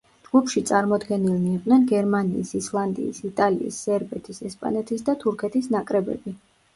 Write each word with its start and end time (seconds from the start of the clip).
ჯგუფში 0.27 0.61
წარმოდგენილნი 0.67 1.49
იყვნენ 1.57 1.83
გერმანიის, 1.91 2.53
ისლანდიის, 2.59 3.19
იტალიის, 3.29 3.81
სერბეთის, 3.89 4.39
ესპანეთის 4.51 5.05
და 5.11 5.15
თურქეთის 5.25 5.69
ნაკრებები. 5.77 6.35